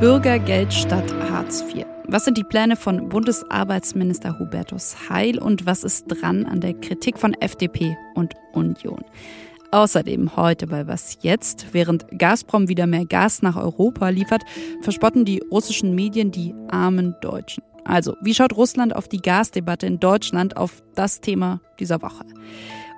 Bürgergeld 0.00 0.72
statt 0.72 1.14
Hartz 1.30 1.62
IV. 1.62 1.84
Was 2.08 2.24
sind 2.24 2.36
die 2.36 2.44
Pläne 2.44 2.76
von 2.76 3.08
Bundesarbeitsminister 3.08 4.38
Hubertus 4.38 5.08
Heil 5.08 5.38
und 5.38 5.64
was 5.66 5.84
ist 5.84 6.06
dran 6.08 6.44
an 6.44 6.60
der 6.60 6.74
Kritik 6.74 7.18
von 7.18 7.34
FDP 7.34 7.96
und 8.14 8.34
Union? 8.52 9.04
Außerdem 9.70 10.36
heute 10.36 10.66
bei 10.66 10.86
Was 10.86 11.18
jetzt? 11.22 11.66
Während 11.72 12.06
Gazprom 12.18 12.68
wieder 12.68 12.86
mehr 12.86 13.06
Gas 13.06 13.42
nach 13.42 13.56
Europa 13.56 14.08
liefert, 14.08 14.42
verspotten 14.82 15.24
die 15.24 15.42
russischen 15.50 15.94
Medien 15.94 16.30
die 16.30 16.54
armen 16.68 17.14
Deutschen. 17.22 17.62
Also, 17.84 18.16
wie 18.20 18.34
schaut 18.34 18.56
Russland 18.56 18.94
auf 18.94 19.08
die 19.08 19.22
Gasdebatte 19.22 19.86
in 19.86 19.98
Deutschland, 20.00 20.56
auf 20.56 20.82
das 20.94 21.20
Thema 21.20 21.60
dieser 21.80 22.02
Woche? 22.02 22.24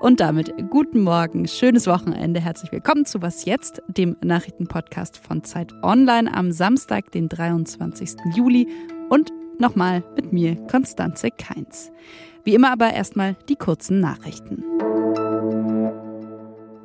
Und 0.05 0.21
damit 0.21 0.53
guten 0.69 1.01
Morgen, 1.01 1.49
schönes 1.49 1.87
Wochenende, 1.87 2.39
herzlich 2.39 2.71
willkommen 2.71 3.07
zu 3.07 3.23
Was 3.23 3.47
jetzt, 3.47 3.81
dem 3.89 4.19
Nachrichtenpodcast 4.23 5.17
von 5.17 5.45
Zeit 5.45 5.73
Online 5.83 6.31
am 6.35 6.53
Samstag, 6.53 7.11
den 7.11 7.31
23. 7.31 8.11
Juli 8.35 8.69
und 9.09 9.33
nochmal 9.59 10.05
mit 10.15 10.31
mir, 10.31 10.57
Konstanze 10.67 11.31
Keins. 11.31 11.91
Wie 12.45 12.55
immer 12.55 12.71
aber 12.71 12.93
erstmal 12.93 13.35
die 13.49 13.57
kurzen 13.57 14.01
Nachrichten. 14.01 14.63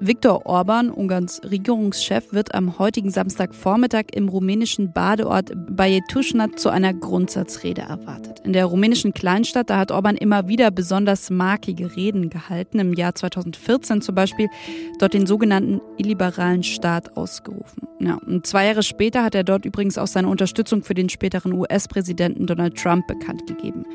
Viktor 0.02 0.45
Orban, 0.45 0.91
Ungarns 0.91 1.41
Regierungschef, 1.44 2.31
wird 2.31 2.55
am 2.55 2.80
heutigen 2.80 3.12
Samstagvormittag 3.12 4.05
im 4.13 4.30
rumänischen 4.30 4.94
Badeort 4.94 5.52
Bajetușnad 5.76 6.57
zu 6.57 6.70
einer 6.70 6.94
Grundsatzrede 6.94 7.81
erwartet. 7.81 8.40
In 8.45 8.54
der 8.54 8.66
rumänischen 8.66 9.13
Kleinstadt, 9.13 9.70
da 9.70 9.77
hat 9.77 9.91
Orban 9.91 10.16
immer 10.16 10.48
wieder 10.48 10.71
besonders 10.71 11.30
markige 11.30 11.98
Reden 11.98 12.30
gehalten. 12.30 12.80
Im 12.80 12.93
Jahr 12.93 13.13
2014 13.13 14.02
zum 14.02 14.16
Beispiel 14.16 14.48
dort 14.99 15.13
den 15.13 15.27
sogenannten 15.27 15.81
illiberalen 15.98 16.63
Staat 16.63 17.18
ausgerufen. 17.18 17.84
Ja, 17.99 18.20
und 18.26 18.48
zwei 18.48 18.68
Jahre 18.68 18.84
später 18.84 19.23
hat 19.26 19.35
er 19.35 19.43
dort 19.43 19.66
übrigens 19.66 19.98
auch 19.98 20.07
seine 20.07 20.29
Unterstützung 20.29 20.82
für 20.82 20.93
den 20.93 21.10
späteren 21.10 21.51
US-Präsidenten 21.51 22.48
Donald 22.48 22.77
Trump 22.77 23.05
bekannt 23.07 23.48
gegeben. 23.48 23.85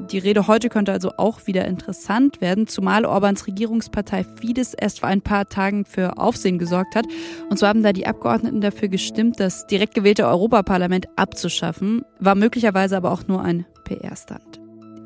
Die 0.00 0.18
Rede 0.18 0.46
heute 0.46 0.68
könnte 0.68 0.92
also 0.92 1.12
auch 1.16 1.46
wieder 1.46 1.64
interessant 1.66 2.40
werden, 2.40 2.66
zumal 2.66 3.04
Orbans 3.04 3.46
Regierungspartei 3.46 4.24
Fidesz 4.24 4.74
erst 4.78 5.00
vor 5.00 5.08
ein 5.08 5.22
paar 5.22 5.48
Tagen 5.48 5.84
für 5.84 6.18
Aufsehen 6.18 6.58
gesorgt 6.58 6.94
hat. 6.94 7.06
Und 7.50 7.58
so 7.58 7.66
haben 7.66 7.82
da 7.82 7.92
die 7.92 8.06
Abgeordneten 8.06 8.60
dafür 8.60 8.88
gestimmt, 8.88 9.40
das 9.40 9.66
direkt 9.66 9.94
gewählte 9.94 10.26
Europaparlament 10.26 11.08
abzuschaffen, 11.16 12.02
war 12.20 12.36
möglicherweise 12.36 12.96
aber 12.96 13.10
auch 13.10 13.26
nur 13.26 13.42
ein 13.42 13.66
PR-Stand. 13.84 14.57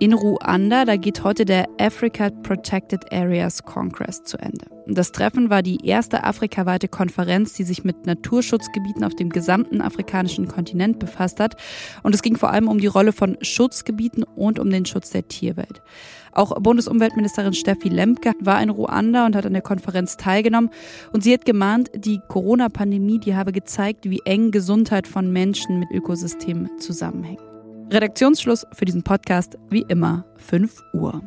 In 0.02 0.14
Ruanda, 0.14 0.84
da 0.84 0.96
geht 0.96 1.22
heute 1.22 1.44
der 1.44 1.68
Africa 1.78 2.28
Protected 2.28 3.12
Areas 3.12 3.62
Congress 3.62 4.24
zu 4.24 4.36
Ende. 4.36 4.66
Das 4.88 5.12
Treffen 5.12 5.48
war 5.48 5.62
die 5.62 5.86
erste 5.86 6.24
afrikaweite 6.24 6.88
Konferenz, 6.88 7.52
die 7.52 7.62
sich 7.62 7.84
mit 7.84 8.04
Naturschutzgebieten 8.04 9.04
auf 9.04 9.14
dem 9.14 9.28
gesamten 9.28 9.80
afrikanischen 9.80 10.48
Kontinent 10.48 10.98
befasst 10.98 11.38
hat. 11.38 11.54
Und 12.02 12.16
es 12.16 12.22
ging 12.22 12.36
vor 12.36 12.50
allem 12.50 12.66
um 12.66 12.80
die 12.80 12.88
Rolle 12.88 13.12
von 13.12 13.38
Schutzgebieten 13.42 14.24
und 14.24 14.58
um 14.58 14.70
den 14.70 14.86
Schutz 14.86 15.10
der 15.10 15.28
Tierwelt. 15.28 15.82
Auch 16.32 16.60
Bundesumweltministerin 16.60 17.54
Steffi 17.54 17.88
Lemke 17.88 18.32
war 18.40 18.60
in 18.60 18.70
Ruanda 18.70 19.24
und 19.24 19.36
hat 19.36 19.46
an 19.46 19.52
der 19.52 19.62
Konferenz 19.62 20.16
teilgenommen. 20.16 20.70
Und 21.12 21.22
sie 21.22 21.32
hat 21.32 21.44
gemahnt, 21.44 21.92
die 21.94 22.18
Corona-Pandemie, 22.26 23.20
die 23.20 23.36
habe 23.36 23.52
gezeigt, 23.52 24.10
wie 24.10 24.22
eng 24.24 24.50
Gesundheit 24.50 25.06
von 25.06 25.32
Menschen 25.32 25.78
mit 25.78 25.92
Ökosystemen 25.92 26.80
zusammenhängt. 26.80 27.51
Redaktionsschluss 27.92 28.66
für 28.72 28.86
diesen 28.86 29.02
Podcast 29.02 29.58
wie 29.68 29.84
immer 29.86 30.24
5 30.38 30.82
Uhr. 30.94 31.22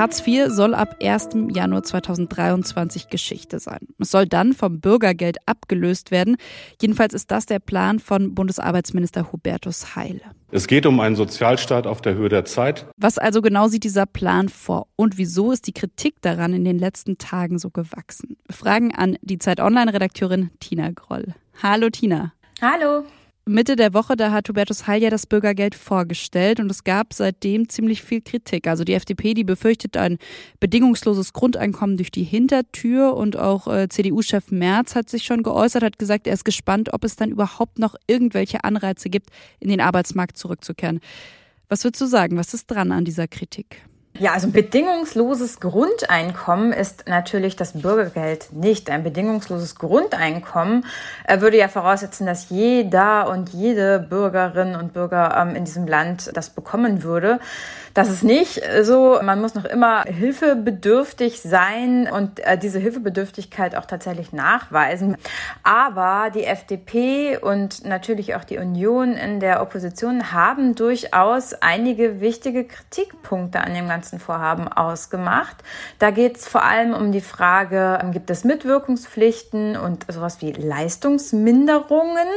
Hartz 0.00 0.26
IV 0.26 0.48
soll 0.48 0.74
ab 0.74 0.96
1. 1.02 1.28
Januar 1.52 1.82
2023 1.82 3.08
Geschichte 3.08 3.58
sein. 3.58 3.80
Es 3.98 4.10
soll 4.10 4.26
dann 4.26 4.54
vom 4.54 4.80
Bürgergeld 4.80 5.36
abgelöst 5.44 6.10
werden. 6.10 6.38
Jedenfalls 6.80 7.12
ist 7.12 7.30
das 7.30 7.44
der 7.44 7.58
Plan 7.58 7.98
von 7.98 8.34
Bundesarbeitsminister 8.34 9.30
Hubertus 9.30 9.94
Heil. 9.96 10.22
Es 10.50 10.66
geht 10.68 10.86
um 10.86 11.00
einen 11.00 11.16
Sozialstaat 11.16 11.86
auf 11.86 12.00
der 12.00 12.14
Höhe 12.14 12.30
der 12.30 12.46
Zeit. 12.46 12.86
Was 12.96 13.18
also 13.18 13.42
genau 13.42 13.68
sieht 13.68 13.84
dieser 13.84 14.06
Plan 14.06 14.48
vor 14.48 14.86
und 14.96 15.18
wieso 15.18 15.52
ist 15.52 15.66
die 15.66 15.74
Kritik 15.74 16.22
daran 16.22 16.54
in 16.54 16.64
den 16.64 16.78
letzten 16.78 17.18
Tagen 17.18 17.58
so 17.58 17.68
gewachsen? 17.68 18.38
Fragen 18.48 18.94
an 18.94 19.18
die 19.20 19.36
Zeit 19.36 19.60
Online-Redakteurin 19.60 20.48
Tina 20.60 20.92
Groll. 20.92 21.34
Hallo 21.62 21.90
Tina. 21.90 22.32
Hallo. 22.62 23.04
Mitte 23.44 23.76
der 23.76 23.92
Woche, 23.92 24.16
da 24.16 24.30
hat 24.30 24.48
Hubertus 24.48 24.86
Heil 24.86 25.02
ja 25.02 25.10
das 25.10 25.26
Bürgergeld 25.26 25.74
vorgestellt 25.74 26.58
und 26.58 26.70
es 26.70 26.84
gab 26.84 27.12
seitdem 27.12 27.68
ziemlich 27.68 28.02
viel 28.02 28.22
Kritik. 28.22 28.66
Also 28.66 28.82
die 28.82 28.94
FDP, 28.94 29.34
die 29.34 29.44
befürchtet 29.44 29.98
ein 29.98 30.16
bedingungsloses 30.58 31.34
Grundeinkommen 31.34 31.98
durch 31.98 32.10
die 32.10 32.22
Hintertür 32.22 33.14
und 33.14 33.36
auch 33.36 33.66
äh, 33.66 33.88
CDU-Chef 33.90 34.50
Merz 34.50 34.94
hat 34.94 35.10
sich 35.10 35.24
schon 35.24 35.42
geäußert, 35.42 35.82
hat 35.82 35.98
gesagt, 35.98 36.26
er 36.26 36.32
ist 36.32 36.44
gespannt, 36.44 36.94
ob 36.94 37.04
es 37.04 37.16
dann 37.16 37.30
überhaupt 37.30 37.78
noch 37.78 37.94
irgendwelche 38.06 38.64
Anreize 38.64 39.10
gibt, 39.10 39.28
in 39.58 39.68
den 39.68 39.82
Arbeitsmarkt 39.82 40.38
zurückzukehren. 40.38 41.00
Was 41.68 41.84
würdest 41.84 42.00
du 42.00 42.06
sagen? 42.06 42.38
Was 42.38 42.54
ist 42.54 42.70
dran 42.70 42.90
an 42.90 43.04
dieser 43.04 43.28
Kritik? 43.28 43.82
Ja, 44.18 44.32
also 44.32 44.48
bedingungsloses 44.48 45.60
Grundeinkommen 45.60 46.72
ist 46.72 47.08
natürlich 47.08 47.56
das 47.56 47.80
Bürgergeld 47.80 48.52
nicht. 48.52 48.90
Ein 48.90 49.04
bedingungsloses 49.04 49.76
Grundeinkommen 49.76 50.84
äh, 51.26 51.40
würde 51.40 51.56
ja 51.56 51.68
voraussetzen, 51.68 52.26
dass 52.26 52.50
jeder 52.50 53.30
und 53.30 53.50
jede 53.50 54.00
Bürgerin 54.00 54.74
und 54.74 54.92
Bürger 54.92 55.36
ähm, 55.40 55.54
in 55.54 55.64
diesem 55.64 55.86
Land 55.86 56.32
das 56.34 56.50
bekommen 56.50 57.02
würde. 57.02 57.38
Das 57.94 58.08
ist 58.08 58.22
nicht 58.22 58.62
so. 58.82 59.18
Man 59.22 59.40
muss 59.40 59.54
noch 59.54 59.64
immer 59.64 60.04
hilfebedürftig 60.04 61.40
sein 61.40 62.08
und 62.08 62.38
äh, 62.40 62.56
diese 62.56 62.78
Hilfebedürftigkeit 62.78 63.74
auch 63.74 63.84
tatsächlich 63.84 64.32
nachweisen. 64.32 65.16
Aber 65.64 66.30
die 66.30 66.44
FDP 66.44 67.38
und 67.38 67.84
natürlich 67.84 68.36
auch 68.36 68.44
die 68.44 68.58
Union 68.58 69.14
in 69.14 69.40
der 69.40 69.60
Opposition 69.60 70.32
haben 70.32 70.74
durchaus 70.74 71.54
einige 71.54 72.20
wichtige 72.20 72.64
Kritikpunkte 72.64 73.60
an 73.60 73.74
dem 73.74 73.88
ganzen 73.88 74.20
Vorhaben 74.20 74.68
ausgemacht. 74.68 75.56
Da 75.98 76.10
geht 76.10 76.36
es 76.36 76.46
vor 76.46 76.64
allem 76.64 76.94
um 76.94 77.10
die 77.10 77.20
Frage, 77.20 77.98
gibt 78.12 78.30
es 78.30 78.44
Mitwirkungspflichten 78.44 79.76
und 79.76 80.06
sowas 80.10 80.40
wie 80.40 80.52
Leistungsminderungen? 80.52 82.28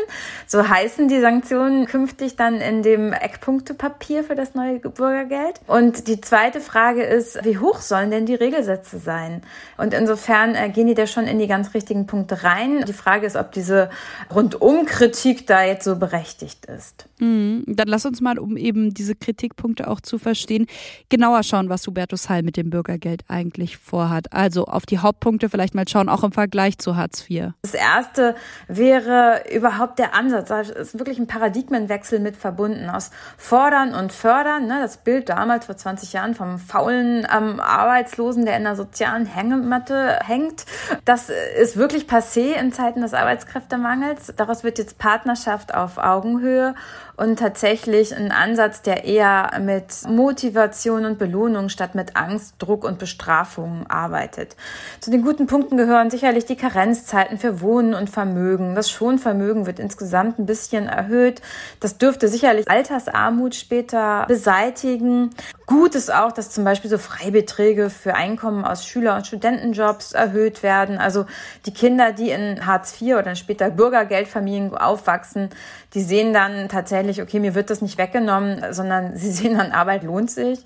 So 0.48 0.68
heißen 0.68 1.08
die 1.08 1.20
Sanktionen 1.20 1.86
künftig 1.86 2.36
dann 2.36 2.56
in 2.56 2.82
dem 2.82 3.14
Eckpunktepapier 3.14 4.24
für 4.24 4.36
das 4.36 4.56
neue 4.56 4.80
Bürgergeld. 4.80 5.43
Sicherheit. 5.44 5.62
Und 5.68 6.08
die 6.08 6.22
zweite 6.22 6.62
Frage 6.62 7.04
ist, 7.04 7.44
wie 7.44 7.58
hoch 7.58 7.80
sollen 7.82 8.12
denn 8.12 8.26
die 8.26 8.36
Regelsätze 8.36 9.00
sein? 9.00 9.42
Und 9.78 9.94
insofern 9.94 10.56
äh, 10.56 10.70
gehen 10.70 10.88
die 10.88 10.94
da 10.94 11.08
schon 11.08 11.26
in 11.26 11.40
die 11.40 11.48
ganz 11.48 11.74
richtigen 11.74 12.08
Punkte 12.08 12.44
rein. 12.44 12.86
Die 12.86 12.94
Frage 12.94 13.26
ist, 13.26 13.36
ob 13.36 13.52
diese 13.52 13.90
Rundumkritik 14.34 15.48
da 15.48 15.64
jetzt 15.64 15.86
so 15.86 15.96
berechtigt 15.96 16.66
ist. 16.66 17.06
Mhm. 17.24 17.64
Dann 17.68 17.88
lass 17.88 18.06
uns 18.06 18.20
mal, 18.20 18.38
um 18.38 18.58
eben 18.58 18.94
diese 18.94 19.16
Kritikpunkte 19.16 19.88
auch 19.88 20.02
zu 20.02 20.18
verstehen, 20.18 20.68
genauer 21.08 21.44
schauen, 21.44 21.70
was 21.70 21.88
Hubertus 21.88 22.28
Heil 22.30 22.44
mit 22.44 22.58
dem 22.58 22.70
Bürgergeld 22.70 23.24
eigentlich 23.30 23.78
vorhat. 23.78 24.34
Also 24.34 24.66
auf 24.66 24.86
die 24.86 25.00
Hauptpunkte 25.00 25.50
vielleicht 25.50 25.74
mal 25.74 25.88
schauen, 25.88 26.10
auch 26.10 26.24
im 26.24 26.34
Vergleich 26.34 26.78
zu 26.80 26.98
Hartz 26.98 27.30
IV. 27.30 27.52
Das 27.62 27.74
erste 27.74 28.36
wäre 28.68 29.44
überhaupt 29.54 30.00
der 30.00 30.14
Ansatz. 30.14 30.50
Da 30.50 30.62
ist 30.62 31.00
wirklich 31.00 31.18
ein 31.18 31.28
Paradigmenwechsel 31.28 32.20
mit 32.20 32.36
verbunden 32.36 32.90
aus 32.90 33.12
Fordern 33.38 33.94
und 33.96 34.12
Fördern. 34.12 34.68
Ne? 34.68 34.80
Das 34.82 34.98
Bild 34.98 35.30
damals 35.30 35.68
vor 35.68 35.78
20 35.78 36.12
Jahren 36.12 36.36
vom 36.36 36.60
faulen 36.60 37.26
ähm, 37.34 37.62
Arbeitslosen, 37.62 38.46
der 38.46 38.58
in 38.58 38.64
der 38.64 38.76
sozialen 38.76 39.26
Hängematte 39.26 40.20
hängt. 40.26 40.66
Das 41.06 41.30
ist 41.62 41.78
wirklich 41.78 42.06
passé 42.06 42.54
in 42.60 42.74
Zeiten 42.74 43.02
des 43.02 43.14
Arbeitskräftemangels. 43.14 44.34
Daraus 44.36 44.66
wird 44.66 44.78
jetzt 44.78 44.98
Partnerschaft 44.98 45.74
auf 45.74 45.98
Augenhöhe 45.98 46.76
und 47.16 47.38
tatsächlich 47.38 48.16
ein 48.16 48.32
Ansatz, 48.32 48.82
der 48.82 49.06
eher 49.06 49.52
mit 49.62 49.86
Motivation 50.08 51.06
und 51.06 51.20
Belohnung 51.20 51.70
statt 51.70 51.96
mit 51.96 52.16
Angst, 52.16 52.56
Druck 52.58 52.84
und 52.84 52.98
Bestrafung 52.98 53.86
arbeitet. 53.88 54.56
Zu 55.00 55.12
den 55.12 55.22
guten 55.22 55.46
Punkten 55.46 55.78
gehören 55.78 56.10
sicherlich 56.10 56.46
die 56.46 56.56
Karenzzeiten 56.56 57.38
für 57.38 57.62
Wohnen 57.62 57.94
und 57.94 58.10
Vermögen. 58.10 58.76
Das 58.76 58.90
Schonvermögen 58.90 59.66
wird 59.66 59.80
insgesamt 59.80 60.40
ein 60.40 60.46
bisschen 60.46 60.88
erhöht. 60.88 61.42
Das 61.80 61.98
dürfte 61.98 62.28
sicherlich 62.28 62.70
Altersarmut 62.70 63.56
später 63.56 64.26
beseitigen. 64.28 65.30
Gut 65.66 65.96
ist 65.96 66.14
auch, 66.14 66.32
dass 66.34 66.52
zum 66.52 66.66
Beispiel 66.66 66.90
so 66.90 66.98
Freibeträge 66.98 67.90
für 67.90 68.16
Einkommen 68.16 68.66
aus 68.66 68.86
Schüler- 68.86 69.16
und 69.16 69.26
Studentenjobs 69.26 70.12
erhöht 70.12 70.62
werden. 70.62 70.98
Also 70.98 71.26
die 71.66 71.74
Kinder, 71.74 72.12
die 72.12 72.32
in 72.32 72.66
Hartz 72.66 73.02
IV 73.02 73.16
oder 73.16 73.36
später 73.36 73.70
Bürgergeldfamilien 73.70 74.76
aufwachsen, 74.76 75.50
die 75.94 76.02
sehen 76.02 76.34
dann 76.34 76.68
tatsächlich, 76.68 77.22
okay, 77.22 77.40
mir 77.40 77.56
wird 77.56 77.70
das 77.70 77.82
nicht 77.82 77.98
weggenommen, 77.98 78.74
sondern 78.74 79.16
sie 79.16 79.32
sehen 79.32 79.58
dann, 79.58 79.72
Arbeit 79.72 80.04
lohnt 80.04 80.32
sich. 80.32 80.60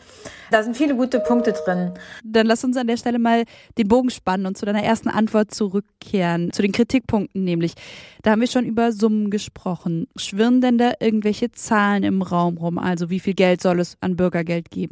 Da 0.50 0.64
sind 0.64 0.78
viele 0.78 0.96
gute 0.96 1.20
Punkte 1.20 1.54
drin. 1.54 1.92
Dann 2.24 2.48
lass 2.48 2.64
uns 2.64 2.78
an 2.78 2.88
der 2.88 2.98
Stelle 2.98 3.20
mal 3.20 3.44
den 3.78 3.88
Bogen 3.88 4.10
spannen 4.10 4.46
und 4.46 4.58
zu 4.58 4.66
deiner 4.66 4.84
ersten 4.84 5.10
Antwort 5.10 5.54
zurückkehren, 5.54 6.52
zu 6.54 6.62
den 6.62 6.72
Kritikpunkten 6.72 7.44
nämlich. 7.44 7.74
Da 8.24 8.32
haben 8.32 8.42
wir 8.42 8.48
schon 8.48 8.66
über 8.66 8.92
Summen 8.92 9.30
gesprochen. 9.30 10.08
Schwirren 10.16 10.62
denn 10.62 10.78
da 10.78 10.94
irgendwelche 11.00 11.52
Zahlen 11.52 12.04
im 12.04 12.22
Raum 12.22 12.58
rum? 12.58 12.78
Also 12.78 13.10
wie 13.10 13.20
viel 13.20 13.34
Geld 13.34 13.62
soll 13.62 13.80
es 13.80 13.98
an 14.00 14.16
Bürgergeld 14.16 14.72
geben? 14.72 14.87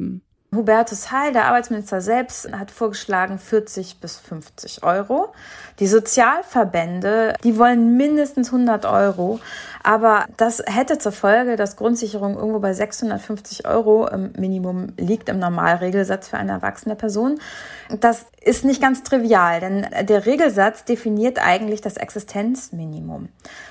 Hubertus 0.54 1.10
Heil, 1.12 1.32
der 1.32 1.46
Arbeitsminister 1.46 2.00
selbst, 2.00 2.50
hat 2.52 2.70
vorgeschlagen 2.70 3.38
40 3.38 4.00
bis 4.00 4.16
50 4.16 4.82
Euro. 4.84 5.32
Die 5.80 5.86
Sozialverbände, 5.86 7.34
die 7.44 7.58
wollen 7.58 7.96
mindestens 7.96 8.48
100 8.48 8.86
Euro. 8.86 9.40
Aber 9.86 10.26
das 10.36 10.64
hätte 10.66 10.98
zur 10.98 11.12
Folge, 11.12 11.54
dass 11.54 11.76
Grundsicherung 11.76 12.34
irgendwo 12.34 12.58
bei 12.58 12.72
650 12.72 13.68
Euro 13.68 14.08
im 14.08 14.32
Minimum 14.36 14.88
liegt 14.96 15.28
im 15.28 15.38
Normalregelsatz 15.38 16.26
für 16.26 16.38
eine 16.38 16.50
erwachsene 16.50 16.96
Person. 16.96 17.38
Das 18.00 18.26
ist 18.42 18.64
nicht 18.64 18.82
ganz 18.82 19.04
trivial, 19.04 19.60
denn 19.60 19.86
der 20.02 20.26
Regelsatz 20.26 20.84
definiert 20.84 21.38
eigentlich 21.40 21.82
das 21.82 21.98
Existenzminimum. 21.98 23.28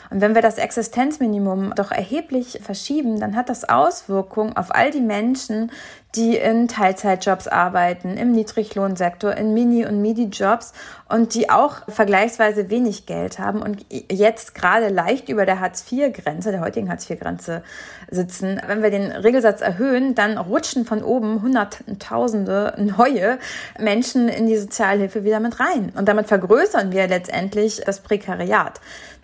Und 0.10 0.22
wenn 0.22 0.36
wir 0.36 0.42
das 0.42 0.58
Existenzminimum 0.58 1.74
doch 1.76 1.92
erheblich 1.92 2.62
verschieben, 2.64 3.20
dann 3.20 3.36
hat 3.36 3.50
das 3.50 3.68
Auswirkungen 3.68 4.56
auf 4.56 4.74
all 4.74 4.92
die 4.92 5.02
Menschen, 5.02 5.70
die 6.16 6.38
in 6.38 6.70
Teilzeitjobs 6.70 7.50
arbeiten, 7.50 8.16
im 8.16 8.32
Niedriglohnsektor, 8.32 9.34
in 9.34 9.54
Mini- 9.54 9.86
und 9.86 10.02
Midi-Jobs 10.02 10.72
und 11.08 11.36
die 11.36 11.50
auch 11.50 11.84
vergleichsweise 11.88 12.70
wenig 12.70 13.06
Geld 13.06 13.38
haben 13.38 13.62
und 13.62 13.86
jetzt 14.12 14.56
gerade 14.56 14.90
leicht 14.90 15.30
über 15.30 15.46
der 15.46 15.60
Hartz-IV-Grenze, 15.60 16.52
der 16.52 16.62
heutigen 16.62 16.90
Hartz-IV-Grenze 16.90 17.62
sitzen. 18.10 18.60
Wenn 18.66 18.82
wir 18.82 18.90
den 18.90 19.12
Regelsatz 19.12 19.62
erhöhen, 19.62 20.16
dann 20.16 20.38
rutschen 20.38 20.86
von 20.86 21.04
oben 21.04 21.44
Hunderttausende 21.44 22.74
neue 22.78 23.38
Menschen 23.80 24.30
in 24.30 24.48
die 24.48 24.58
Sozialhilfe 24.58 25.24
wieder 25.24 25.40
mit 25.40 25.60
rein. 25.60 25.92
Und 25.96 26.08
damit 26.08 26.28
vergrößern 26.28 26.92
wir 26.92 27.08
letztendlich 27.08 27.82
das 27.86 28.00
Prekariat. 28.00 28.82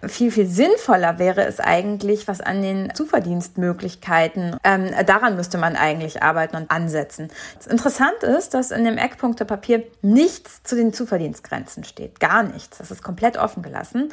Viel, 0.07 0.31
viel 0.31 0.47
sinnvoller 0.47 1.19
wäre 1.19 1.45
es 1.45 1.59
eigentlich, 1.59 2.27
was 2.27 2.41
an 2.41 2.61
den 2.61 2.93
Zuverdienstmöglichkeiten, 2.95 4.57
ähm, 4.63 4.91
daran 5.05 5.35
müsste 5.35 5.57
man 5.57 5.75
eigentlich 5.75 6.23
arbeiten 6.23 6.55
und 6.55 6.71
ansetzen. 6.71 7.29
Interessant 7.69 8.23
ist, 8.23 8.53
dass 8.53 8.71
in 8.71 8.83
dem 8.83 8.97
Eckpunktepapier 8.97 9.83
nichts 10.01 10.63
zu 10.63 10.75
den 10.75 10.91
Zuverdienstgrenzen 10.93 11.83
steht. 11.83 12.19
Gar 12.19 12.43
nichts. 12.43 12.79
Das 12.79 12.89
ist 12.89 13.03
komplett 13.03 13.37
offen 13.37 13.61
gelassen. 13.61 14.11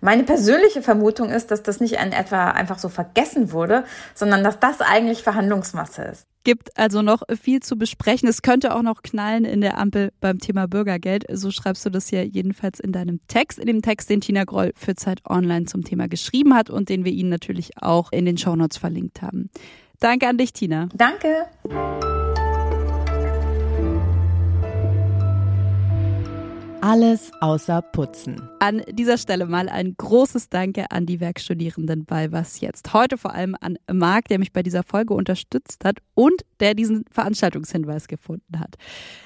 Meine 0.00 0.22
persönliche 0.22 0.82
Vermutung 0.82 1.30
ist, 1.30 1.50
dass 1.50 1.62
das 1.62 1.80
nicht 1.80 1.94
in 1.94 2.12
etwa 2.12 2.50
einfach 2.50 2.78
so 2.78 2.88
vergessen 2.88 3.52
wurde, 3.52 3.84
sondern 4.14 4.44
dass 4.44 4.60
das 4.60 4.80
eigentlich 4.80 5.22
Verhandlungsmasse 5.22 6.02
ist. 6.02 6.26
Gibt 6.44 6.78
also 6.78 7.02
noch 7.02 7.22
viel 7.42 7.60
zu 7.60 7.76
besprechen. 7.76 8.28
Es 8.28 8.42
könnte 8.42 8.74
auch 8.74 8.82
noch 8.82 9.02
knallen 9.02 9.44
in 9.44 9.60
der 9.60 9.76
Ampel 9.76 10.12
beim 10.20 10.38
Thema 10.38 10.66
Bürgergeld. 10.66 11.24
So 11.30 11.50
schreibst 11.50 11.84
du 11.84 11.90
das 11.90 12.10
ja 12.10 12.22
jedenfalls 12.22 12.80
in 12.80 12.92
deinem 12.92 13.20
Text, 13.26 13.58
in 13.58 13.66
dem 13.66 13.82
Text, 13.82 14.08
den 14.08 14.20
Tina 14.20 14.44
Groll 14.44 14.72
für 14.76 14.94
Zeit 14.94 15.20
Online 15.28 15.66
zum 15.66 15.84
Thema 15.84 16.08
geschrieben 16.08 16.54
hat 16.54 16.70
und 16.70 16.88
den 16.88 17.04
wir 17.04 17.12
Ihnen 17.12 17.28
natürlich 17.28 17.82
auch 17.82 18.12
in 18.12 18.24
den 18.24 18.38
Shownotes 18.38 18.78
verlinkt 18.78 19.20
haben. 19.20 19.50
Danke 20.00 20.28
an 20.28 20.38
dich, 20.38 20.52
Tina. 20.52 20.88
Danke. 20.94 21.46
Alles 26.90 27.32
außer 27.42 27.82
Putzen. 27.82 28.48
An 28.60 28.80
dieser 28.88 29.18
Stelle 29.18 29.44
mal 29.44 29.68
ein 29.68 29.94
großes 29.98 30.48
Danke 30.48 30.90
an 30.90 31.04
die 31.04 31.20
Werkstudierenden 31.20 32.06
bei 32.06 32.32
Was 32.32 32.62
Jetzt. 32.62 32.94
Heute 32.94 33.18
vor 33.18 33.34
allem 33.34 33.54
an 33.60 33.76
Marc, 33.92 34.28
der 34.28 34.38
mich 34.38 34.54
bei 34.54 34.62
dieser 34.62 34.82
Folge 34.82 35.12
unterstützt 35.12 35.84
hat 35.84 35.98
und 36.14 36.46
der 36.60 36.72
diesen 36.72 37.04
Veranstaltungshinweis 37.10 38.08
gefunden 38.08 38.58
hat. 38.58 38.76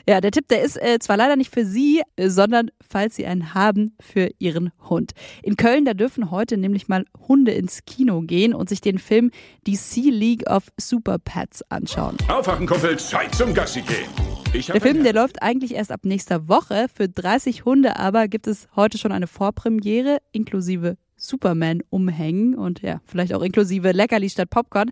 Ja, 0.09 0.21
der 0.21 0.33
Tipp, 0.33 0.49
der 0.49 0.63
ist 0.63 0.77
äh, 0.77 0.99
zwar 0.99 1.17
leider 1.17 1.37
nicht 1.37 1.55
für 1.55 1.65
Sie, 1.65 2.03
äh, 2.17 2.31
sondern 2.31 2.73
falls 2.85 3.15
Sie 3.15 3.27
einen 3.27 3.55
haben, 3.55 3.95
für 4.01 4.31
Ihren 4.41 4.73
Hund. 4.91 5.13
In 5.45 5.55
Köln, 5.55 5.85
da 5.85 5.95
dürfen 5.95 6.33
heute 6.33 6.57
nämlich 6.57 6.89
mal 6.89 7.05
Hunde 7.29 7.53
ins 7.53 7.85
Kino 7.85 8.23
gehen 8.23 8.55
und 8.55 8.71
sich 8.71 8.81
den 8.81 8.99
Film 8.99 9.31
Die 9.69 9.77
Sea 9.77 10.11
League 10.11 10.51
of 10.51 10.65
Super 10.81 11.21
Pets 11.21 11.63
anschauen. 11.69 12.17
Aufwachen, 12.27 12.67
Kumpel, 12.67 12.99
Zeit 12.99 13.33
zum 13.37 13.55
Gassi 13.55 13.83
gehen. 13.83 14.32
Der 14.53 14.83
Film, 14.83 15.03
der 15.03 15.15
läuft 15.15 15.43
eigentlich 15.43 15.75
erst 15.75 15.91
ab 15.91 16.05
nächster 16.05 16.47
Woche. 16.47 16.87
Für 16.95 17.09
30 17.09 17.65
Hunde 17.65 17.99
aber 17.99 18.29
gibt 18.29 18.47
es 18.47 18.69
heute 18.77 18.99
schon 18.99 19.11
eine 19.11 19.27
Vorpremiere 19.27 20.19
inklusive 20.31 20.99
Superman-Umhängen 21.17 22.55
und 22.55 22.83
ja, 22.83 23.01
vielleicht 23.07 23.33
auch 23.33 23.41
inklusive 23.41 23.93
Leckerli 23.93 24.29
statt 24.29 24.51
Popcorn. 24.51 24.91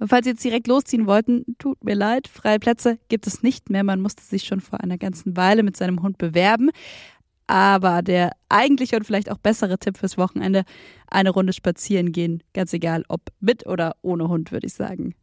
Falls 0.00 0.24
Sie 0.24 0.30
jetzt 0.30 0.44
direkt 0.44 0.68
losziehen 0.68 1.06
wollten, 1.06 1.44
tut 1.58 1.82
mir 1.82 1.94
leid, 1.94 2.28
freie 2.28 2.60
Plätze 2.60 2.98
gibt 3.08 3.26
es 3.26 3.42
nicht 3.42 3.68
mehr. 3.68 3.82
Man 3.82 4.00
musste 4.00 4.22
sich 4.22 4.44
schon 4.44 4.60
vor 4.60 4.80
einer 4.80 4.98
ganzen 4.98 5.36
Weile 5.36 5.64
mit 5.64 5.76
seinem 5.76 6.00
Hund 6.02 6.16
bewerben. 6.16 6.70
Aber 7.48 8.00
der 8.02 8.30
eigentliche 8.48 8.96
und 8.96 9.04
vielleicht 9.04 9.30
auch 9.30 9.38
bessere 9.38 9.78
Tipp 9.78 9.98
fürs 9.98 10.16
Wochenende, 10.18 10.62
eine 11.08 11.30
Runde 11.30 11.52
spazieren 11.52 12.12
gehen, 12.12 12.44
ganz 12.54 12.72
egal 12.72 13.04
ob 13.08 13.22
mit 13.40 13.66
oder 13.66 13.96
ohne 14.02 14.28
Hund, 14.28 14.52
würde 14.52 14.68
ich 14.68 14.74
sagen. 14.74 15.14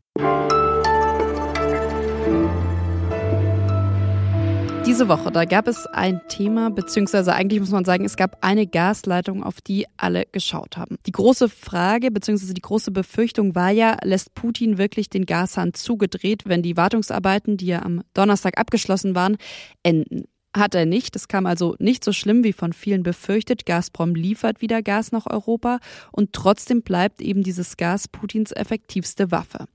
Diese 4.86 5.08
Woche, 5.08 5.32
da 5.32 5.46
gab 5.46 5.68
es 5.68 5.86
ein 5.86 6.22
Thema, 6.28 6.72
beziehungsweise 6.72 7.34
eigentlich 7.34 7.60
muss 7.60 7.70
man 7.70 7.86
sagen, 7.86 8.04
es 8.04 8.18
gab 8.18 8.44
eine 8.44 8.66
Gasleitung, 8.66 9.44
auf 9.44 9.62
die 9.62 9.86
alle 9.96 10.26
geschaut 10.32 10.76
haben. 10.76 10.98
Die 11.06 11.12
große 11.12 11.50
Frage, 11.50 12.10
beziehungsweise 12.10 12.56
die 12.56 12.62
große 12.62 12.90
Befürchtung 12.92 13.54
war 13.54 13.70
ja, 13.70 13.98
lässt 14.04 14.34
Putin 14.34 14.80
wirklich 14.80 15.10
den 15.10 15.28
Gashahn 15.28 15.76
zugedreht, 15.76 16.44
wenn 16.46 16.64
die 16.64 16.78
Wartungsarbeiten, 16.78 17.58
die 17.58 17.68
ja 17.68 17.84
am 17.84 18.02
Donnerstag 18.16 18.58
abgeschlossen 18.58 19.14
waren, 19.14 19.38
enden? 19.84 20.26
Hat 20.56 20.76
er 20.76 20.86
nicht. 20.86 21.16
Es 21.16 21.28
kam 21.30 21.46
also 21.46 21.76
nicht 21.80 22.04
so 22.04 22.12
schlimm 22.12 22.44
wie 22.44 22.52
von 22.52 22.74
vielen 22.74 23.04
befürchtet. 23.04 23.66
Gazprom 23.66 24.16
liefert 24.16 24.62
wieder 24.62 24.82
Gas 24.82 25.14
nach 25.14 25.28
Europa 25.28 25.80
und 26.12 26.34
trotzdem 26.34 26.82
bleibt 26.82 27.22
eben 27.22 27.44
dieses 27.44 27.78
Gas 27.78 28.08
Putins 28.10 28.52
effektivste 28.52 29.32
Waffe. 29.32 29.68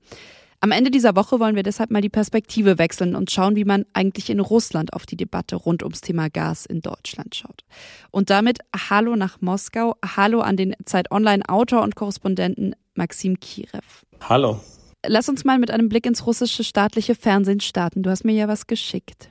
Am 0.59 0.71
Ende 0.71 0.89
dieser 0.89 1.15
Woche 1.15 1.39
wollen 1.39 1.55
wir 1.55 1.61
deshalb 1.61 1.91
mal 1.91 2.01
die 2.01 2.09
Perspektive 2.09 2.79
wechseln 2.79 3.15
und 3.15 3.29
schauen, 3.29 3.55
wie 3.55 3.63
man 3.63 3.85
eigentlich 3.93 4.31
in 4.31 4.39
Russland 4.39 4.93
auf 4.93 5.05
die 5.05 5.15
Debatte 5.15 5.55
rund 5.55 5.83
ums 5.83 6.01
Thema 6.01 6.29
Gas 6.29 6.65
in 6.65 6.81
Deutschland 6.81 7.35
schaut. 7.35 7.63
Und 8.09 8.31
damit 8.31 8.59
Hallo 8.89 9.15
nach 9.15 9.39
Moskau, 9.39 9.95
Hallo 10.03 10.41
an 10.41 10.57
den 10.57 10.75
Zeit 10.85 11.11
Online 11.11 11.47
Autor 11.47 11.83
und 11.83 11.95
Korrespondenten 11.95 12.75
Maxim 12.95 13.39
Kirev. 13.39 13.85
Hallo. 14.27 14.59
Lass 15.05 15.29
uns 15.29 15.45
mal 15.45 15.59
mit 15.59 15.69
einem 15.69 15.89
Blick 15.89 16.07
ins 16.07 16.25
russische 16.25 16.63
staatliche 16.63 17.13
Fernsehen 17.13 17.59
starten. 17.59 18.01
Du 18.01 18.09
hast 18.09 18.25
mir 18.25 18.33
ja 18.33 18.47
was 18.47 18.65
geschickt. 18.65 19.29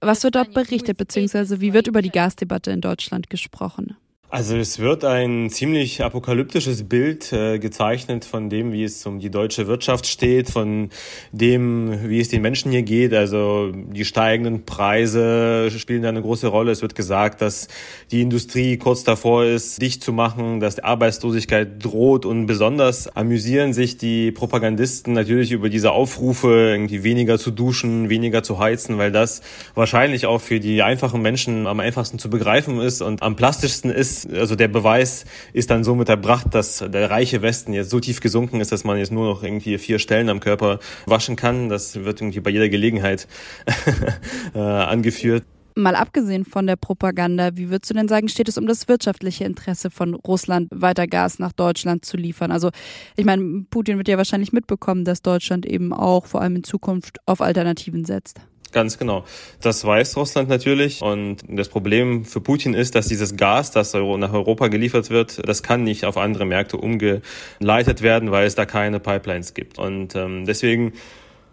Was 0.00 0.24
wird 0.24 0.34
dort 0.34 0.54
berichtet, 0.54 0.96
beziehungsweise 0.96 1.60
wie 1.60 1.74
wird 1.74 1.88
über 1.88 2.00
die 2.00 2.10
Gasdebatte 2.10 2.70
in 2.70 2.80
Deutschland 2.80 3.28
gesprochen? 3.28 3.98
Also 4.32 4.56
es 4.56 4.78
wird 4.78 5.04
ein 5.04 5.50
ziemlich 5.50 6.04
apokalyptisches 6.04 6.88
Bild 6.88 7.32
äh, 7.32 7.58
gezeichnet 7.58 8.24
von 8.24 8.48
dem, 8.48 8.70
wie 8.70 8.84
es 8.84 9.04
um 9.04 9.18
die 9.18 9.28
deutsche 9.28 9.66
Wirtschaft 9.66 10.06
steht, 10.06 10.50
von 10.50 10.90
dem, 11.32 12.08
wie 12.08 12.20
es 12.20 12.28
den 12.28 12.40
Menschen 12.40 12.70
hier 12.70 12.82
geht. 12.82 13.12
Also 13.12 13.72
die 13.72 14.04
steigenden 14.04 14.64
Preise 14.64 15.68
spielen 15.76 16.02
da 16.02 16.10
eine 16.10 16.22
große 16.22 16.46
Rolle. 16.46 16.70
Es 16.70 16.80
wird 16.80 16.94
gesagt, 16.94 17.42
dass 17.42 17.66
die 18.12 18.22
Industrie 18.22 18.76
kurz 18.76 19.02
davor 19.02 19.46
ist, 19.46 19.82
dicht 19.82 20.04
zu 20.04 20.12
machen, 20.12 20.60
dass 20.60 20.76
die 20.76 20.84
Arbeitslosigkeit 20.84 21.84
droht 21.84 22.24
und 22.24 22.46
besonders 22.46 23.08
amüsieren 23.08 23.72
sich 23.72 23.98
die 23.98 24.30
Propagandisten 24.30 25.12
natürlich 25.12 25.50
über 25.50 25.68
diese 25.68 25.90
Aufrufe, 25.90 26.68
irgendwie 26.70 27.02
weniger 27.02 27.36
zu 27.36 27.50
duschen, 27.50 28.10
weniger 28.10 28.44
zu 28.44 28.60
heizen, 28.60 28.96
weil 28.96 29.10
das 29.10 29.42
wahrscheinlich 29.74 30.26
auch 30.26 30.40
für 30.40 30.60
die 30.60 30.82
einfachen 30.82 31.20
Menschen 31.20 31.66
am 31.66 31.80
einfachsten 31.80 32.20
zu 32.20 32.30
begreifen 32.30 32.78
ist 32.78 33.02
und 33.02 33.22
am 33.22 33.34
plastischsten 33.34 33.90
ist, 33.90 34.19
also 34.26 34.56
der 34.56 34.68
Beweis 34.68 35.24
ist 35.52 35.70
dann 35.70 35.84
somit 35.84 36.08
erbracht, 36.08 36.54
dass 36.54 36.78
der 36.78 37.10
reiche 37.10 37.42
Westen 37.42 37.72
jetzt 37.72 37.90
so 37.90 38.00
tief 38.00 38.20
gesunken 38.20 38.60
ist, 38.60 38.72
dass 38.72 38.84
man 38.84 38.98
jetzt 38.98 39.12
nur 39.12 39.26
noch 39.26 39.42
irgendwie 39.42 39.78
vier 39.78 39.98
Stellen 39.98 40.28
am 40.28 40.40
Körper 40.40 40.78
waschen 41.06 41.36
kann. 41.36 41.68
Das 41.68 41.96
wird 42.04 42.20
irgendwie 42.20 42.40
bei 42.40 42.50
jeder 42.50 42.68
Gelegenheit 42.68 43.26
äh, 44.54 44.58
angeführt. 44.58 45.44
Mal 45.76 45.94
abgesehen 45.94 46.44
von 46.44 46.66
der 46.66 46.76
Propaganda, 46.76 47.56
wie 47.56 47.70
würdest 47.70 47.90
du 47.90 47.94
denn 47.94 48.08
sagen, 48.08 48.28
steht 48.28 48.48
es 48.48 48.58
um 48.58 48.66
das 48.66 48.88
wirtschaftliche 48.88 49.44
Interesse 49.44 49.90
von 49.90 50.14
Russland, 50.14 50.68
weiter 50.72 51.06
Gas 51.06 51.38
nach 51.38 51.52
Deutschland 51.52 52.04
zu 52.04 52.16
liefern? 52.16 52.50
Also 52.50 52.70
ich 53.16 53.24
meine, 53.24 53.64
Putin 53.70 53.96
wird 53.96 54.08
ja 54.08 54.18
wahrscheinlich 54.18 54.52
mitbekommen, 54.52 55.04
dass 55.04 55.22
Deutschland 55.22 55.64
eben 55.66 55.92
auch 55.92 56.26
vor 56.26 56.42
allem 56.42 56.56
in 56.56 56.64
Zukunft 56.64 57.18
auf 57.26 57.40
Alternativen 57.40 58.04
setzt. 58.04 58.40
Ganz 58.72 58.98
genau. 58.98 59.24
Das 59.60 59.84
weiß 59.84 60.16
Russland 60.16 60.48
natürlich. 60.48 61.02
Und 61.02 61.38
das 61.48 61.68
Problem 61.68 62.24
für 62.24 62.40
Putin 62.40 62.74
ist, 62.74 62.94
dass 62.94 63.08
dieses 63.08 63.36
Gas, 63.36 63.72
das 63.72 63.94
nach 63.94 64.32
Europa 64.32 64.68
geliefert 64.68 65.10
wird, 65.10 65.46
das 65.48 65.62
kann 65.62 65.82
nicht 65.82 66.04
auf 66.04 66.16
andere 66.16 66.44
Märkte 66.44 66.76
umgeleitet 66.76 68.02
werden, 68.02 68.30
weil 68.30 68.46
es 68.46 68.54
da 68.54 68.66
keine 68.66 69.00
Pipelines 69.00 69.54
gibt. 69.54 69.78
Und 69.78 70.14
ähm, 70.14 70.46
deswegen 70.46 70.92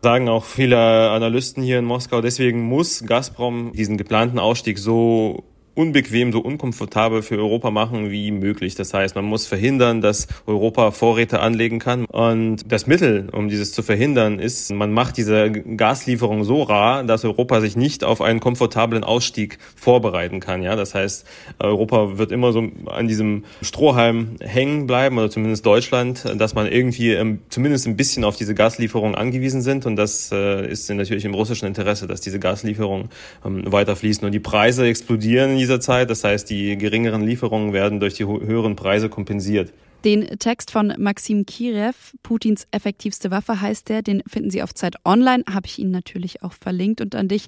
sagen 0.01 0.29
auch 0.29 0.45
viele 0.45 1.09
Analysten 1.09 1.63
hier 1.63 1.79
in 1.79 1.86
Moskau, 1.86 2.21
deswegen 2.21 2.62
muss 2.62 3.03
Gazprom 3.05 3.71
diesen 3.74 3.97
geplanten 3.97 4.38
Ausstieg 4.38 4.77
so 4.77 5.43
unbequem, 5.77 6.31
so 6.31 6.39
unkomfortabel 6.39 7.22
für 7.22 7.38
Europa 7.38 7.69
machen 7.69 8.10
wie 8.10 8.31
möglich. 8.31 8.74
Das 8.74 8.93
heißt, 8.93 9.15
man 9.15 9.25
muss 9.25 9.46
verhindern, 9.46 10.01
dass 10.01 10.27
Europa 10.48 10.89
Vorräte 10.91 11.39
anlegen 11.39 11.77
kann. 11.77 12.05
Und 12.05 12.72
das 12.72 12.88
Mittel, 12.88 13.29
um 13.31 13.48
dieses 13.48 13.74
zu 13.74 13.84
verhindern, 13.84 14.39
ist, 14.39 14.74
man 14.74 14.91
macht 14.91 15.17
diese 15.17 15.51
Gaslieferung 15.51 16.43
so 16.43 16.63
rar, 16.63 17.03
dass 17.03 17.24
Europa 17.24 17.62
sich 17.62 17.75
nicht 17.75 18.03
auf 18.03 18.22
einen 18.22 18.39
komfortablen 18.39 19.03
Ausstieg 19.03 19.60
vorbereiten 19.75 20.39
kann. 20.39 20.63
Ja, 20.63 20.75
das 20.75 20.96
heißt, 20.96 21.27
Europa 21.60 22.17
wird 22.17 22.31
immer 22.31 22.51
so 22.53 22.69
an 22.88 23.07
diesem 23.07 23.43
Strohhalm 23.62 24.38
hängen 24.39 24.88
bleiben 24.88 25.19
oder 25.19 25.29
zumindest 25.29 25.63
Deutschland, 25.65 26.25
dass 26.38 26.55
man 26.55 26.65
irgendwie 26.65 27.12
ähm, 27.13 27.39
zumindest 27.50 27.86
ein 27.86 27.96
bisschen 27.96 28.24
auf 28.24 28.36
diese 28.36 28.55
Gaslieferung 28.55 29.13
angewiesen 29.13 29.62
sind. 29.62 29.86
Und 29.86 29.96
das 29.96 30.31
äh, 30.31 30.67
ist 30.67 30.89
natürlich 30.89 31.25
im 31.25 31.36
russischen 31.36 31.67
Interesse, 31.67 32.07
dass 32.07 32.22
diese 32.22 32.39
Gaslieferungen 32.39 33.10
ähm, 33.46 33.72
weiterfließen. 33.72 34.25
Und 34.25 34.31
die 34.31 34.39
Preise 34.39 34.88
explodieren 34.88 35.66
dieser 35.67 35.79
Zeit. 35.79 36.09
Das 36.09 36.24
heißt, 36.24 36.50
die 36.50 36.77
geringeren 36.77 37.21
Lieferungen 37.21 37.74
werden 37.74 38.00
durch 38.00 38.15
die 38.15 38.25
höheren 38.25 38.75
Preise 38.75 39.09
kompensiert. 39.09 39.74
Den 40.05 40.25
Text 40.39 40.71
von 40.71 40.93
Maxim 40.97 41.45
Kirev, 41.45 42.13
Putins 42.24 42.67
effektivste 42.71 43.31
Waffe 43.31 43.59
heißt 43.59 43.89
der, 43.89 44.01
den 44.01 44.24
finden 44.27 44.51
Sie 44.51 44.63
auf 44.63 44.74
Zeit 44.74 44.95
Online, 45.03 45.43
habe 45.51 45.65
ich 45.65 45.79
Ihnen 45.79 45.91
natürlich 45.91 46.43
auch 46.43 46.53
verlinkt 46.53 47.01
und 47.01 47.15
an 47.15 47.27
dich. 47.27 47.47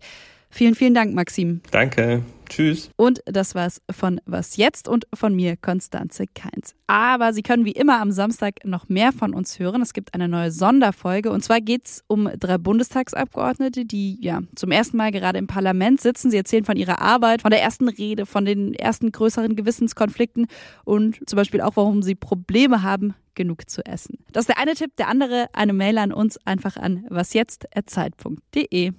Vielen, 0.50 0.76
vielen 0.76 0.94
Dank, 0.94 1.14
Maxim. 1.14 1.62
Danke. 1.72 2.24
Tschüss. 2.50 2.90
Und 2.96 3.22
das 3.26 3.56
war's 3.56 3.82
von 3.92 4.20
Was 4.26 4.58
jetzt 4.58 4.88
und 4.88 5.08
von 5.14 5.36
mir, 5.36 5.56
Konstanze 5.56 6.26
Keins. 6.28 6.74
Aber 6.88 7.32
Sie 7.32 7.44
können 7.44 7.64
wie 7.64 7.72
immer 7.72 8.02
am 8.02 8.12
Samstag 8.12 8.66
noch 8.66 8.90
mehr 8.90 9.14
von 9.14 9.34
uns 9.34 9.60
hören. 9.60 9.82
Es 9.82 9.94
gibt 9.94 10.16
eine 10.16 10.28
neue 10.28 10.52
Sonderfolge 10.52 11.32
und 11.32 11.44
zwar 11.44 11.62
geht's 11.62 12.04
um 12.08 12.30
drei 12.40 12.58
Bundestagsabgeordnete, 12.58 13.86
die 13.86 14.18
ja 14.20 14.42
zum 14.56 14.72
ersten 14.72 14.98
Mal 14.98 15.12
gerade 15.12 15.38
im 15.38 15.46
Parlament 15.48 16.02
sitzen. 16.02 16.32
Sie 16.32 16.38
erzählen 16.38 16.66
von 16.66 16.76
ihrer 16.76 17.00
Arbeit, 17.02 17.44
von 17.44 17.52
der 17.52 17.62
ersten 17.62 17.88
Rede, 17.88 18.26
von 18.26 18.46
den 18.46 18.74
ersten 18.74 19.12
größeren 19.12 19.56
Gewissenskonflikten 19.56 20.48
und 20.84 21.20
zum 21.30 21.38
Beispiel 21.38 21.62
auch, 21.62 21.76
warum 21.76 22.02
sie 22.02 22.16
Probleme 22.16 22.82
haben, 22.82 23.14
genug 23.36 23.70
zu 23.70 23.86
essen. 23.86 24.18
Das 24.34 24.44
ist 24.44 24.50
der 24.50 24.58
eine 24.58 24.74
Tipp, 24.74 24.96
der 24.98 25.08
andere 25.08 25.48
eine 25.54 25.74
Mail 25.74 26.00
an 26.00 26.12
uns 26.12 26.38
einfach 26.46 26.78
an 26.78 27.06
wasjetzt@zeit.de. 27.10 28.94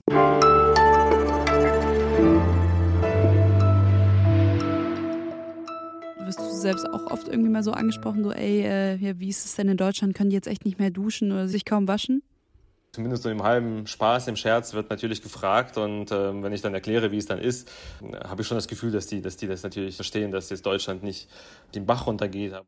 selbst 6.61 6.87
auch 6.87 7.11
oft 7.11 7.29
irgendwie 7.29 7.51
mal 7.51 7.63
so 7.63 7.73
angesprochen, 7.73 8.23
so, 8.23 8.33
ey, 8.33 8.63
äh, 8.63 8.97
ja, 8.97 9.19
wie 9.19 9.29
ist 9.29 9.45
es 9.45 9.57
denn 9.57 9.69
in 9.69 9.77
Deutschland? 9.77 10.15
Können 10.15 10.31
die 10.31 10.37
jetzt 10.37 10.49
echt 10.49 10.65
nicht 10.65 10.79
mehr 10.79 10.91
duschen 10.91 11.33
oder 11.33 11.49
sich 11.49 11.65
kaum 11.65 11.89
waschen? 11.89 12.23
Zumindest 12.93 13.23
so 13.23 13.31
im 13.31 13.45
halben 13.45 13.87
Spaß, 13.87 14.27
im 14.27 14.35
Scherz 14.35 14.75
wird 14.75 14.91
natürlich 14.91 15.23
gefragt 15.23 15.77
und 15.77 16.11
äh, 16.11 16.43
wenn 16.43 16.53
ich 16.53 16.61
dann 16.61 16.75
erkläre, 16.75 17.13
wie 17.13 17.19
es 17.19 17.27
dann 17.27 17.39
ist, 17.39 17.71
habe 18.25 18.43
ich 18.43 18.49
schon 18.49 18.57
das 18.57 18.67
Gefühl, 18.67 18.91
dass 18.91 19.07
die, 19.07 19.23
dass 19.23 19.37
die 19.37 19.47
das 19.47 19.63
natürlich 19.63 19.95
verstehen, 19.95 20.33
dass 20.33 20.51
jetzt 20.51 20.67
Deutschland 20.67 21.05
nicht 21.05 21.29
den 21.77 21.87
Bach 21.87 22.09
runtergeht. 22.09 22.61